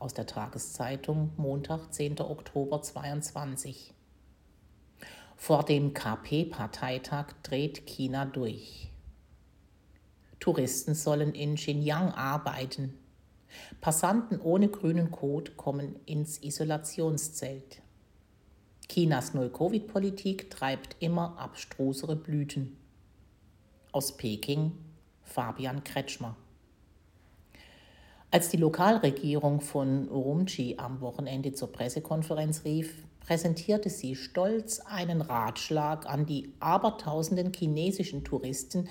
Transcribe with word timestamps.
aus 0.00 0.14
der 0.14 0.26
Tageszeitung 0.26 1.30
Montag, 1.36 1.92
10. 1.92 2.20
Oktober 2.20 2.82
2022. 2.82 3.92
Vor 5.36 5.62
dem 5.62 5.94
KP-Parteitag 5.94 7.26
dreht 7.42 7.86
China 7.86 8.24
durch. 8.24 8.90
Touristen 10.40 10.94
sollen 10.94 11.34
in 11.34 11.54
Xinjiang 11.54 12.12
arbeiten. 12.12 12.98
Passanten 13.80 14.40
ohne 14.40 14.68
grünen 14.68 15.10
Code 15.10 15.52
kommen 15.52 15.96
ins 16.06 16.42
Isolationszelt. 16.42 17.82
Chinas 18.88 19.34
Null-Covid-Politik 19.34 20.50
treibt 20.50 20.96
immer 21.00 21.38
abstrusere 21.38 22.16
Blüten. 22.16 22.76
Aus 23.92 24.16
Peking 24.16 24.72
Fabian 25.24 25.84
Kretschmer. 25.84 26.36
Als 28.32 28.48
die 28.48 28.58
Lokalregierung 28.58 29.60
von 29.60 30.08
Urumqi 30.08 30.76
am 30.78 31.00
Wochenende 31.00 31.52
zur 31.52 31.72
Pressekonferenz 31.72 32.64
rief, 32.64 32.94
präsentierte 33.18 33.90
sie 33.90 34.14
stolz 34.14 34.78
einen 34.80 35.20
Ratschlag 35.20 36.08
an 36.08 36.26
die 36.26 36.52
abertausenden 36.60 37.52
chinesischen 37.52 38.22
Touristen, 38.22 38.88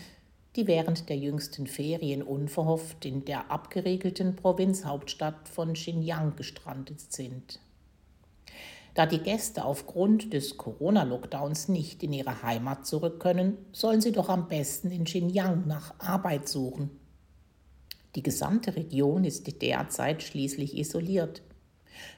die 0.58 0.68
während 0.68 1.08
der 1.08 1.16
jüngsten 1.16 1.68
Ferien 1.68 2.22
unverhofft 2.22 3.06
in 3.06 3.24
der 3.24 3.50
abgeriegelten 3.50 4.36
Provinzhauptstadt 4.36 5.48
von 5.48 5.72
Xinjiang 5.72 6.36
gestrandet 6.36 7.00
sind. 7.00 7.62
Da 8.94 9.06
die 9.06 9.20
Gäste 9.20 9.64
aufgrund 9.64 10.34
des 10.34 10.58
Corona-Lockdowns 10.58 11.70
nicht 11.70 12.04
in 12.04 12.12
ihre 12.12 12.44
Heimat 12.44 12.86
zurück 12.86 13.22
können, 13.22 13.58
sollen 13.72 14.02
sie 14.02 14.12
doch 14.12 14.28
am 14.28 14.50
besten 14.50 14.92
in 14.92 15.06
Xinjiang 15.06 15.66
nach 15.66 15.94
Arbeit 16.00 16.50
suchen. 16.50 16.99
Die 18.16 18.24
gesamte 18.24 18.76
Region 18.76 19.24
ist 19.24 19.62
derzeit 19.62 20.24
schließlich 20.24 20.78
isoliert. 20.78 21.42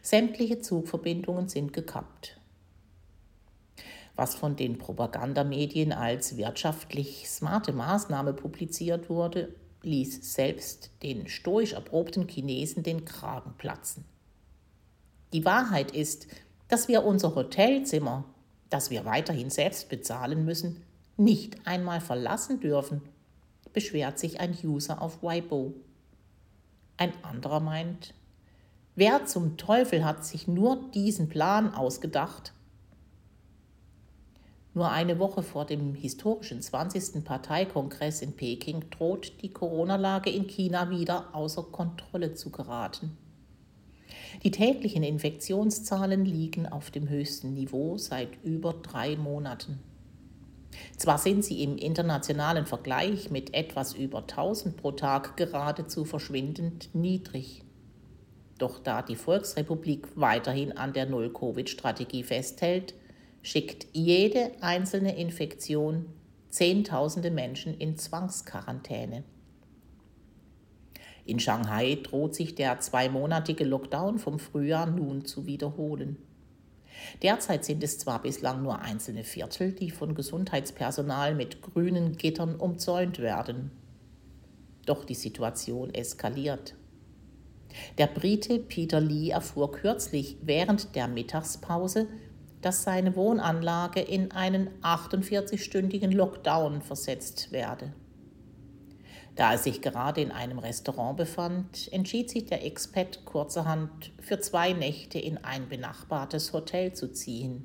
Sämtliche 0.02 0.59
Zugverbindungen 0.59 1.49
sind 1.49 1.74
gekappt. 1.74 2.40
Was 4.15 4.35
von 4.35 4.55
den 4.55 4.77
Propagandamedien 4.77 5.91
als 5.91 6.38
wirtschaftlich 6.38 7.27
smarte 7.30 7.74
Maßnahme 7.74 8.34
publiziert 8.34 9.10
wurde, 9.10 9.55
ließ 9.84 10.34
selbst 10.34 10.91
den 11.02 11.27
stoisch 11.27 11.74
erprobten 11.74 12.27
Chinesen 12.27 12.84
den 12.84 13.05
Kragen 13.05 13.54
platzen. 13.58 14.05
Die 15.34 15.46
Wahrheit 15.46 15.91
ist, 15.91 16.27
dass 16.68 16.87
wir 16.87 17.04
unser 17.04 17.35
Hotelzimmer, 17.35 18.26
das 18.70 18.91
wir 18.91 19.05
weiterhin 19.05 19.49
selbst 19.49 19.90
bezahlen 19.90 20.46
müssen, 20.46 20.84
nicht 21.18 21.65
einmal 21.65 22.02
verlassen 22.02 22.60
dürfen, 22.60 23.02
beschwert 23.74 24.20
sich 24.20 24.40
ein 24.40 24.58
User 24.63 25.02
auf 25.02 25.24
Weibo. 25.24 25.74
Ein 27.02 27.13
anderer 27.24 27.60
meint, 27.62 28.13
wer 28.94 29.26
zum 29.26 29.57
Teufel 29.57 30.05
hat 30.05 30.24
sich 30.24 30.48
nur 30.48 30.91
diesen 30.94 31.30
Plan 31.30 31.74
ausgedacht? 31.74 32.54
Nur 34.76 34.91
eine 34.91 35.18
Woche 35.18 35.41
vor 35.41 35.66
dem 35.66 35.96
historischen 35.96 36.62
20. 36.62 37.26
Parteikongress 37.26 38.21
in 38.21 38.34
Peking 38.34 38.91
droht 38.91 39.41
die 39.41 39.52
Corona-Lage 39.52 40.30
in 40.30 40.46
China 40.46 40.91
wieder 40.91 41.34
außer 41.34 41.63
Kontrolle 41.63 42.35
zu 42.35 42.52
geraten. 42.52 43.18
Die 44.43 44.52
täglichen 44.52 45.02
Infektionszahlen 45.02 46.24
liegen 46.24 46.68
auf 46.68 46.91
dem 46.91 47.10
höchsten 47.10 47.55
Niveau 47.55 47.98
seit 47.98 48.30
über 48.43 48.74
drei 48.74 49.15
Monaten. 49.15 49.80
Zwar 51.02 51.18
sind 51.18 51.44
sie 51.44 51.63
im 51.63 51.77
internationalen 51.77 52.68
Vergleich 52.68 53.32
mit 53.32 53.55
etwas 53.55 53.96
über 53.96 54.20
1000 54.20 54.77
pro 54.77 54.91
Tag 54.91 55.35
geradezu 55.35 56.05
verschwindend 56.05 56.93
niedrig. 56.93 57.63
Doch 58.60 58.77
da 58.77 59.02
die 59.02 59.16
Volksrepublik 59.16 60.10
weiterhin 60.13 60.77
an 60.77 60.93
der 60.93 61.08
Null-Covid-Strategie 61.08 62.21
festhält, 62.21 62.93
schickt 63.41 63.88
jede 63.93 64.52
einzelne 64.62 65.18
Infektion 65.18 66.06
Zehntausende 66.52 67.31
Menschen 67.31 67.74
in 67.74 67.98
Zwangsquarantäne. 67.98 69.24
In 71.25 71.40
Shanghai 71.40 71.96
droht 71.96 72.36
sich 72.36 72.54
der 72.54 72.80
zweimonatige 72.80 73.64
Lockdown 73.64 74.20
vom 74.20 74.38
Frühjahr 74.38 74.86
nun 74.86 75.25
zu 75.25 75.48
wiederholen. 75.48 76.18
Derzeit 77.22 77.66
sind 77.66 77.84
es 77.84 78.00
zwar 78.00 78.22
bislang 78.22 78.63
nur 78.63 78.79
einzelne 78.79 79.23
Viertel, 79.23 79.73
die 79.73 79.91
von 79.91 80.16
Gesundheitspersonal 80.16 81.35
mit 81.35 81.62
grünen 81.62 82.17
Gittern 82.17 82.56
umzäunt 82.56 83.19
werden. 83.19 83.72
Doch 84.85 85.03
die 85.06 85.16
Situation 85.16 85.94
eskaliert. 85.94 86.75
Der 87.97 88.07
Brite 88.07 88.59
Peter 88.59 89.00
Lee 89.00 89.29
erfuhr 89.29 89.72
kürzlich 89.72 90.38
während 90.41 90.95
der 90.95 91.07
Mittagspause, 91.07 92.07
dass 92.62 92.84
seine 92.84 93.16
Wohnanlage 93.16 94.01
in 94.01 94.31
einen 94.31 94.69
48-stündigen 94.81 96.12
Lockdown 96.12 96.81
versetzt 96.81 97.51
werde. 97.51 97.94
Da 99.41 99.53
er 99.53 99.57
sich 99.57 99.81
gerade 99.81 100.22
in 100.22 100.29
einem 100.29 100.59
Restaurant 100.59 101.18
befand, 101.18 101.91
entschied 101.91 102.29
sich 102.29 102.46
der 102.46 102.63
Expat 102.63 103.25
kurzerhand 103.25 104.12
für 104.19 104.40
zwei 104.40 104.74
Nächte 104.74 105.18
in 105.18 105.40
ein 105.40 105.68
benachbartes 105.68 106.53
Hotel 106.53 106.94
zu 106.94 107.12
ziehen. 107.12 107.63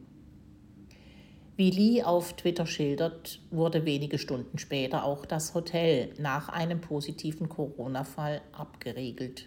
Wie 1.55 1.71
Lee 1.71 2.03
auf 2.03 2.33
Twitter 2.33 2.65
schildert, 2.65 3.43
wurde 3.51 3.85
wenige 3.85 4.17
Stunden 4.17 4.57
später 4.57 5.05
auch 5.05 5.27
das 5.27 5.53
Hotel 5.53 6.15
nach 6.19 6.49
einem 6.49 6.81
positiven 6.81 7.51
Corona-Fall 7.51 8.41
abgeriegelt. 8.53 9.47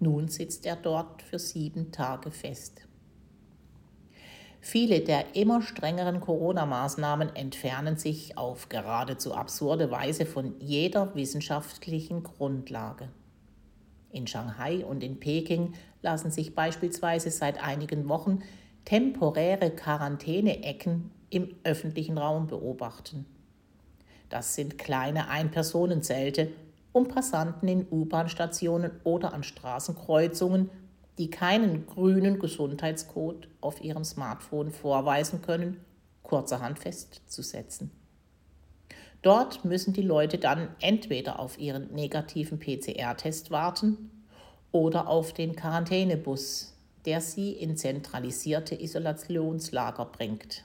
Nun 0.00 0.28
sitzt 0.28 0.64
er 0.64 0.76
dort 0.76 1.20
für 1.20 1.38
sieben 1.38 1.92
Tage 1.92 2.30
fest. 2.30 2.87
Viele 4.60 5.00
der 5.00 5.36
immer 5.36 5.62
strengeren 5.62 6.20
Corona-Maßnahmen 6.20 7.34
entfernen 7.36 7.96
sich 7.96 8.36
auf 8.36 8.68
geradezu 8.68 9.34
absurde 9.34 9.90
Weise 9.90 10.26
von 10.26 10.54
jeder 10.60 11.14
wissenschaftlichen 11.14 12.22
Grundlage. 12.22 13.08
In 14.10 14.26
Shanghai 14.26 14.84
und 14.84 15.02
in 15.02 15.20
Peking 15.20 15.74
lassen 16.02 16.30
sich 16.30 16.54
beispielsweise 16.54 17.30
seit 17.30 17.62
einigen 17.62 18.08
Wochen 18.08 18.40
temporäre 18.84 19.70
Quarantäne-Ecken 19.70 21.10
im 21.30 21.54
öffentlichen 21.62 22.18
Raum 22.18 22.46
beobachten. 22.46 23.26
Das 24.28 24.54
sind 24.54 24.78
kleine 24.78 25.28
Ein-Personen-Zelte, 25.28 26.50
um 26.92 27.06
Passanten 27.06 27.68
in 27.68 27.86
U-Bahn-Stationen 27.90 28.92
oder 29.04 29.32
an 29.32 29.42
Straßenkreuzungen 29.42 30.70
die 31.18 31.30
keinen 31.30 31.86
grünen 31.86 32.38
Gesundheitscode 32.38 33.48
auf 33.60 33.82
ihrem 33.82 34.04
Smartphone 34.04 34.70
vorweisen 34.70 35.42
können, 35.42 35.80
kurzerhand 36.22 36.78
festzusetzen. 36.78 37.90
Dort 39.22 39.64
müssen 39.64 39.92
die 39.92 40.02
Leute 40.02 40.38
dann 40.38 40.68
entweder 40.80 41.40
auf 41.40 41.58
ihren 41.58 41.92
negativen 41.92 42.60
PCR-Test 42.60 43.50
warten 43.50 44.10
oder 44.70 45.08
auf 45.08 45.32
den 45.32 45.56
Quarantänebus, 45.56 46.76
der 47.04 47.20
sie 47.20 47.52
in 47.52 47.76
zentralisierte 47.76 48.80
Isolationslager 48.80 50.04
bringt. 50.04 50.64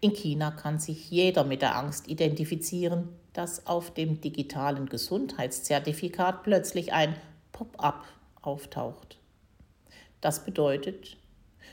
In 0.00 0.12
China 0.12 0.50
kann 0.50 0.78
sich 0.78 1.10
jeder 1.10 1.44
mit 1.44 1.62
der 1.62 1.76
Angst 1.76 2.08
identifizieren, 2.08 3.08
dass 3.32 3.66
auf 3.66 3.92
dem 3.92 4.20
digitalen 4.20 4.86
Gesundheitszertifikat 4.86 6.42
plötzlich 6.42 6.92
ein 6.92 7.16
Pop-up 7.54 8.04
auftaucht. 8.42 9.16
Das 10.20 10.44
bedeutet, 10.44 11.16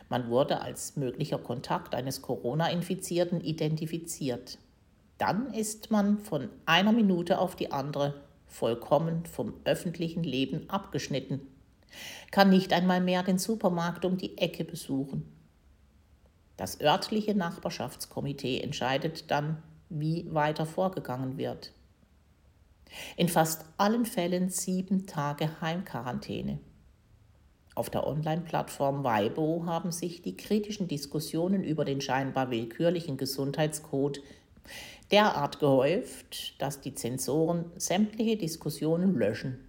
man 0.09 0.29
wurde 0.29 0.61
als 0.61 0.95
möglicher 0.95 1.39
Kontakt 1.39 1.95
eines 1.95 2.21
Corona-Infizierten 2.21 3.41
identifiziert. 3.41 4.59
Dann 5.17 5.51
ist 5.53 5.89
man 5.89 6.19
von 6.19 6.49
einer 6.67 6.91
Minute 6.91 7.39
auf 7.39 7.55
die 7.55 7.71
andere 7.71 8.13
vollkommen 8.45 9.25
vom 9.25 9.53
öffentlichen 9.65 10.23
Leben 10.23 10.69
abgeschnitten, 10.69 11.41
kann 12.29 12.49
nicht 12.49 12.73
einmal 12.73 13.01
mehr 13.01 13.23
den 13.23 13.39
Supermarkt 13.39 14.05
um 14.05 14.17
die 14.17 14.37
Ecke 14.37 14.63
besuchen. 14.63 15.25
Das 16.57 16.79
örtliche 16.79 17.33
Nachbarschaftskomitee 17.33 18.59
entscheidet 18.59 19.31
dann, 19.31 19.63
wie 19.89 20.31
weiter 20.31 20.67
vorgegangen 20.67 21.37
wird. 21.37 21.71
In 23.17 23.29
fast 23.29 23.65
allen 23.77 24.05
Fällen 24.05 24.49
sieben 24.49 25.05
Tage 25.07 25.61
Heimquarantäne. 25.61 26.59
Auf 27.73 27.89
der 27.89 28.05
Online-Plattform 28.05 29.03
Weibo 29.03 29.63
haben 29.65 29.91
sich 29.91 30.21
die 30.21 30.35
kritischen 30.35 30.87
Diskussionen 30.87 31.63
über 31.63 31.85
den 31.85 32.01
scheinbar 32.01 32.51
willkürlichen 32.51 33.17
Gesundheitscode 33.17 34.21
derart 35.11 35.59
gehäuft, 35.59 36.61
dass 36.61 36.81
die 36.81 36.95
Zensoren 36.95 37.71
sämtliche 37.77 38.37
Diskussionen 38.37 39.15
löschen. 39.15 39.67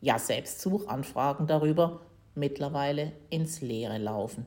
Ja, 0.00 0.18
selbst 0.18 0.60
Suchanfragen 0.60 1.46
darüber 1.46 2.06
mittlerweile 2.34 3.12
ins 3.30 3.60
Leere 3.60 3.98
laufen. 3.98 4.46